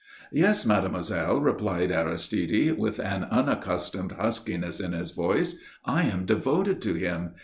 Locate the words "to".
6.81-6.95